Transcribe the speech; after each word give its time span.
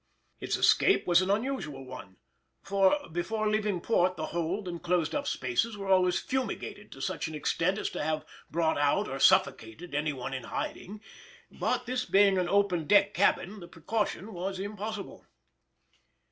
His 0.39 0.57
escape 0.57 1.05
was 1.05 1.21
an 1.21 1.29
unusual 1.29 1.85
one, 1.85 2.17
for, 2.63 3.07
before 3.11 3.47
leaving 3.47 3.81
port 3.81 4.17
the 4.17 4.25
hold 4.33 4.67
and 4.67 4.81
closed 4.81 5.13
up 5.13 5.27
spaces 5.27 5.77
were 5.77 5.89
always 5.89 6.19
fumigated 6.19 6.91
to 6.93 7.01
such 7.01 7.27
an 7.27 7.35
extent 7.35 7.77
as 7.77 7.87
to 7.91 8.03
have 8.03 8.25
brought 8.49 8.79
out 8.79 9.07
or 9.07 9.19
suffocated 9.19 9.93
any 9.93 10.11
one 10.11 10.33
in 10.33 10.45
hiding; 10.45 11.01
but 11.51 11.85
this 11.85 12.03
being 12.05 12.39
an 12.39 12.49
open 12.49 12.87
deck 12.87 13.13
cabin, 13.13 13.59
the 13.59 13.67
precaution 13.67 14.33
was 14.33 14.57
impossible. 14.57 15.27